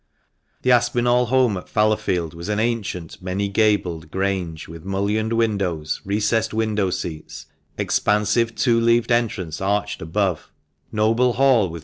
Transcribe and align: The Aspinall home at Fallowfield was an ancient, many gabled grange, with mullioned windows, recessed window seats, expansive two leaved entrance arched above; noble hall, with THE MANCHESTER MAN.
The 0.63 0.71
Aspinall 0.71 1.27
home 1.27 1.57
at 1.57 1.69
Fallowfield 1.69 2.33
was 2.33 2.49
an 2.49 2.59
ancient, 2.59 3.21
many 3.21 3.47
gabled 3.49 4.09
grange, 4.09 4.67
with 4.67 4.83
mullioned 4.83 5.33
windows, 5.33 6.01
recessed 6.03 6.55
window 6.55 6.89
seats, 6.89 7.45
expansive 7.77 8.55
two 8.55 8.79
leaved 8.81 9.11
entrance 9.11 9.61
arched 9.61 10.01
above; 10.01 10.51
noble 10.91 11.33
hall, 11.33 11.35
with 11.35 11.35
THE 11.35 11.65
MANCHESTER 11.65 11.73
MAN. 11.73 11.79